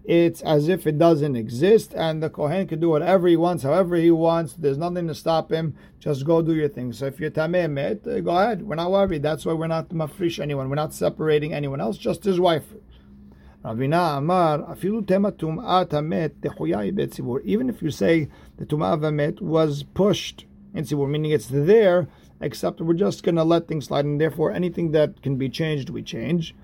it's 0.07 0.41
as 0.41 0.69
if 0.69 0.87
it 0.87 0.97
doesn't 0.97 1.35
exist, 1.35 1.93
and 1.93 2.23
the 2.23 2.29
Kohen 2.29 2.65
can 2.65 2.79
do 2.79 2.89
whatever 2.89 3.27
he 3.27 3.35
wants, 3.35 3.63
however 3.63 3.97
he 3.97 4.09
wants. 4.09 4.53
There's 4.53 4.77
nothing 4.77 5.05
to 5.09 5.13
stop 5.13 5.51
him. 5.51 5.75
Just 5.99 6.25
go 6.25 6.41
do 6.41 6.55
your 6.55 6.69
thing. 6.69 6.93
So 6.93 7.07
if 7.07 7.19
you're 7.19 7.29
Tameh 7.29 7.69
Met, 7.69 8.07
uh, 8.07 8.21
go 8.21 8.37
ahead. 8.37 8.63
We're 8.63 8.75
not 8.75 8.89
worried. 8.89 9.21
That's 9.21 9.45
why 9.45 9.51
we're 9.51 9.67
not 9.67 9.89
mafrish 9.89 10.39
anyone. 10.39 10.69
We're 10.69 10.75
not 10.75 10.93
separating 10.93 11.53
anyone 11.53 11.81
else, 11.81 11.97
just 11.97 12.23
his 12.23 12.39
wife. 12.39 12.73
Ravina 13.64 14.18
Amar, 14.18 14.58
afilu. 14.58 15.02
Even 17.44 17.68
if 17.68 17.82
you 17.82 17.90
say 17.90 18.28
the 18.56 18.66
tum'at 18.66 19.00
hamet 19.00 19.40
was 19.40 19.82
pushed 19.82 20.46
in 20.74 20.84
tzibur, 20.84 21.08
meaning 21.08 21.30
it's 21.30 21.48
there, 21.48 22.08
except 22.40 22.80
we're 22.80 22.94
just 22.94 23.22
going 23.22 23.36
to 23.36 23.44
let 23.44 23.68
things 23.68 23.86
slide, 23.86 24.04
and 24.04 24.20
therefore 24.20 24.50
anything 24.50 24.90
that 24.92 25.22
can 25.22 25.36
be 25.36 25.48
changed, 25.48 25.90
we 25.90 26.02
change. 26.02 26.54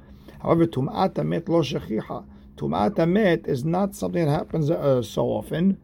However, 0.42 0.66
tum'at 0.66 1.14
hamet 1.14 1.48
lo 1.48 1.62
shechicha. 1.62 2.24
Tumat 2.58 3.46
is 3.46 3.64
not 3.64 3.94
something 3.94 4.24
that 4.24 4.32
happens 4.32 4.68
uh, 4.68 5.00
so 5.00 5.26
often, 5.26 5.78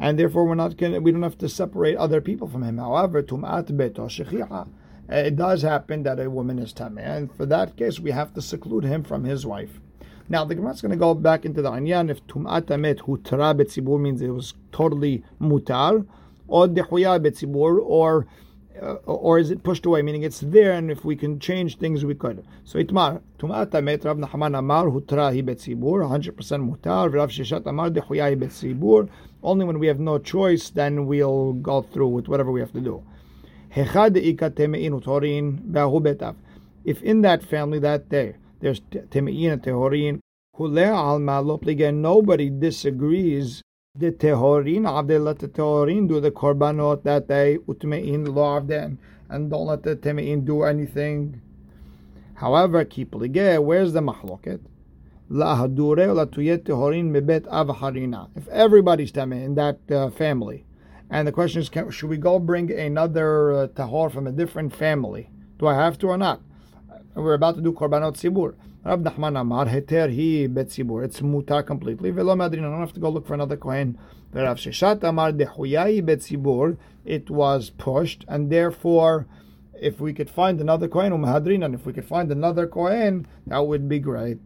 and 0.00 0.18
therefore 0.18 0.44
we're 0.44 0.56
not 0.56 0.76
going 0.76 1.00
we 1.02 1.12
don't 1.12 1.22
have 1.22 1.38
to 1.38 1.48
separate 1.48 1.96
other 1.96 2.20
people 2.20 2.48
from 2.48 2.64
him. 2.64 2.78
However, 2.78 3.22
Tumat 3.22 3.66
Beto 3.66 4.08
Shechicha, 4.08 4.66
it 5.08 5.36
does 5.36 5.62
happen 5.62 6.02
that 6.02 6.18
a 6.18 6.28
woman 6.28 6.58
is 6.58 6.74
tameh, 6.74 7.06
and 7.06 7.32
for 7.32 7.46
that 7.46 7.76
case 7.76 8.00
we 8.00 8.10
have 8.10 8.34
to 8.34 8.42
seclude 8.42 8.82
him 8.82 9.04
from 9.04 9.22
his 9.22 9.46
wife. 9.46 9.80
Now 10.30 10.44
the 10.44 10.54
Gemara 10.54 10.74
is 10.74 10.82
going 10.82 10.90
to 10.90 10.98
go 10.98 11.14
back 11.14 11.46
into 11.46 11.62
the 11.62 11.70
anyan 11.70 12.10
if 12.10 12.26
tumat 12.26 12.70
amet 12.70 12.98
hutra 12.98 13.58
betzibur 13.58 13.98
means 13.98 14.20
it 14.20 14.28
was 14.28 14.52
totally 14.72 15.24
mutar, 15.40 16.06
or 16.46 16.68
dehuya 16.68 17.18
betzibur, 17.18 17.78
or 17.82 18.26
uh, 18.82 18.96
or 19.06 19.38
is 19.38 19.50
it 19.50 19.62
pushed 19.62 19.86
away? 19.86 20.02
Meaning 20.02 20.24
it's 20.24 20.40
there, 20.40 20.72
and 20.72 20.90
if 20.90 21.02
we 21.02 21.16
can 21.16 21.40
change 21.40 21.78
things, 21.78 22.04
we 22.04 22.14
could. 22.14 22.44
So 22.64 22.78
itmar 22.78 23.22
tumat 23.38 23.70
amet 23.70 24.04
Rav 24.04 24.18
Nachman 24.18 24.58
Amar 24.58 24.84
hutra 24.88 25.32
hi 25.32 25.40
betzibur, 25.40 26.06
100% 26.06 26.34
mutar. 26.36 27.10
Rav 27.10 27.30
Sheshet 27.30 27.64
Amar 27.64 27.88
dechuya 27.88 28.36
betzibur. 28.38 29.08
Only 29.42 29.64
when 29.64 29.78
we 29.78 29.86
have 29.86 29.98
no 29.98 30.18
choice, 30.18 30.68
then 30.68 31.06
we'll 31.06 31.54
go 31.54 31.80
through 31.80 32.08
with 32.08 32.28
whatever 32.28 32.52
we 32.52 32.60
have 32.60 32.72
to 32.72 32.80
do. 32.82 33.02
Behaobetav. 35.72 36.36
If 36.84 37.02
in 37.02 37.22
that 37.22 37.42
family 37.42 37.78
that 37.78 38.10
day 38.10 38.34
there's 38.60 38.80
temein 38.80 39.52
and 39.52 39.62
tehorin, 39.62 40.20
nobody 41.94 42.50
disagrees 42.50 43.62
the 43.94 44.12
tehorin, 44.12 44.82
avde 44.82 45.22
let 45.22 45.38
the 45.38 45.48
tehorin 45.48 46.08
do 46.08 46.20
the 46.20 46.30
korbanot 46.30 47.02
that 47.04 47.28
day, 47.28 47.58
utmein 47.66 48.28
of 48.28 48.66
them, 48.66 48.98
and 49.28 49.50
don't 49.50 49.66
let 49.66 49.82
the 49.82 49.96
temein 49.96 50.44
do 50.44 50.62
anything. 50.62 51.40
However, 52.34 52.84
keep 52.84 53.14
lige, 53.14 53.58
where's 53.58 53.92
the 53.92 54.00
mahloket? 54.00 54.60
If 55.30 55.42
everybody's 58.48 59.12
teme 59.12 59.32
in 59.32 59.54
that 59.56 59.78
uh, 59.90 60.08
family, 60.10 60.64
and 61.10 61.28
the 61.28 61.32
question 61.32 61.60
is, 61.60 61.68
can, 61.68 61.90
should 61.90 62.08
we 62.08 62.16
go 62.16 62.38
bring 62.38 62.72
another 62.72 63.52
uh, 63.52 63.66
tahor 63.68 64.10
from 64.10 64.26
a 64.26 64.32
different 64.32 64.74
family? 64.74 65.28
Do 65.58 65.66
I 65.66 65.74
have 65.74 65.98
to 65.98 66.08
or 66.08 66.16
not? 66.16 66.40
We're 67.18 67.34
about 67.34 67.56
to 67.56 67.60
do 67.60 67.72
korbanot 67.72 68.14
sibur. 68.14 68.54
Rab 68.84 69.02
Nachman 69.02 69.40
Amar, 69.40 69.66
Heter 69.66 70.08
hi 70.08 70.46
betzibur. 70.46 71.04
It's 71.04 71.20
mutar 71.20 71.66
completely. 71.66 72.12
Velo 72.12 72.36
madrin. 72.36 72.60
I 72.60 72.70
don't 72.70 72.78
have 72.78 72.92
to 72.92 73.00
go 73.00 73.08
look 73.08 73.26
for 73.26 73.34
another 73.34 73.56
kohen. 73.56 73.98
Rav 74.32 74.56
Sheshet 74.56 75.02
Amar 75.02 75.32
dehuyai 75.32 76.00
betzibur. 76.00 76.76
It 77.04 77.28
was 77.28 77.70
pushed, 77.70 78.24
and 78.28 78.52
therefore, 78.52 79.26
if 79.80 80.00
we 80.00 80.12
could 80.12 80.30
find 80.30 80.60
another 80.60 80.86
kohen 80.86 81.12
umhadrin, 81.12 81.64
and 81.64 81.74
if 81.74 81.84
we 81.84 81.92
could 81.92 82.04
find 82.04 82.30
another 82.30 82.68
kohen, 82.68 83.26
that 83.48 83.66
would 83.66 83.88
be 83.88 83.98
great. 83.98 84.38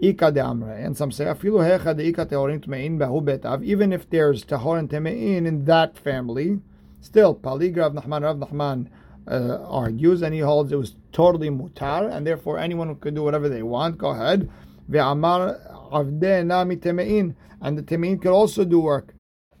Ika 0.00 0.30
de 0.30 0.40
Amre, 0.40 0.84
and 0.84 0.96
some 0.96 1.10
say 1.10 1.24
afilu 1.24 1.58
hecha 1.58 1.96
de 1.96 2.06
ika 2.06 2.24
teorin 2.26 2.64
tmein 2.64 2.98
behu 2.98 3.20
betav. 3.20 3.64
Even 3.64 3.92
if 3.92 4.08
there's 4.10 4.44
tahor 4.44 4.78
and 4.78 4.90
temein 4.90 5.44
in 5.44 5.64
that 5.64 5.98
family, 5.98 6.60
Still, 7.00 7.34
Paligra 7.34 7.78
Rav 7.78 7.94
Nachman, 7.94 8.22
Rav 8.22 8.36
Nachman 8.36 8.88
uh, 9.26 9.58
argues, 9.66 10.22
and 10.22 10.34
he 10.34 10.40
holds 10.40 10.72
it 10.72 10.76
was 10.76 10.94
totally 11.12 11.50
mutar, 11.50 12.10
and 12.10 12.26
therefore 12.26 12.58
anyone 12.58 12.94
could 12.96 13.14
do 13.14 13.22
whatever 13.22 13.48
they 13.48 13.62
want. 13.62 13.98
Go 13.98 14.10
ahead. 14.10 14.50
Ve'amar 14.90 15.90
avde 15.92 16.46
nami 16.46 16.76
temein, 16.76 17.34
and 17.60 17.78
the 17.78 17.82
temein 17.82 18.20
could 18.20 18.32
also 18.32 18.64
do 18.64 18.80
work. 18.80 19.14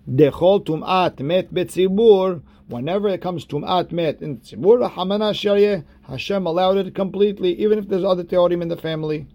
Dechol 0.08 0.64
tum'at 0.64 1.20
met 1.20 1.52
betzibur. 1.52 2.42
Whenever 2.68 3.08
it 3.08 3.20
comes 3.20 3.44
tum'at 3.44 3.92
met 3.92 4.22
in 4.22 4.38
tzibur, 4.38 4.90
hamana 4.90 5.84
Hashem 6.08 6.46
allowed 6.46 6.76
it 6.78 6.94
completely, 6.94 7.52
even 7.60 7.78
if 7.78 7.88
there's 7.88 8.04
other 8.04 8.24
teorim 8.24 8.62
in 8.62 8.68
the 8.68 8.76
family. 8.76 9.26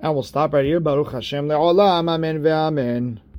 And 0.00 0.12
we'll 0.12 0.22
stop 0.22 0.52
right 0.52 0.64
here. 0.64 0.80
Baruch 0.80 1.12
Hashem 1.12 1.48
le'olam. 1.48 2.08
Amen 2.10 2.42
ve'amen. 2.42 3.20